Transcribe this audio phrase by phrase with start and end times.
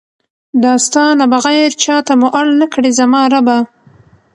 [0.63, 3.57] دا ستا نه بغیر چاته مو اړ نکړې زما ربه!